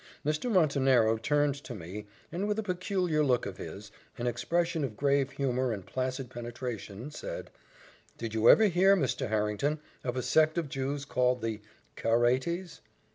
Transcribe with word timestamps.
Mr. 0.25 0.49
Montenero 0.51 1.15
turned 1.17 1.53
to 1.63 1.75
me, 1.75 2.07
and, 2.31 2.47
with 2.47 2.57
a 2.57 2.63
peculiar 2.63 3.23
look 3.23 3.45
of 3.45 3.57
his, 3.57 3.91
an 4.17 4.25
expression 4.25 4.83
of 4.83 4.97
grave 4.97 5.29
humour 5.33 5.71
and 5.71 5.85
placid 5.85 6.27
penetration, 6.31 7.11
said, 7.11 7.51
"Did 8.17 8.33
you 8.33 8.49
ever 8.49 8.63
hear, 8.63 8.97
Mr. 8.97 9.29
Harrington, 9.29 9.79
of 10.03 10.17
a 10.17 10.23
sect 10.23 10.57
of 10.57 10.69
Jews 10.69 11.05
called 11.05 11.43
the 11.43 11.61
Caraites?" 11.95 12.79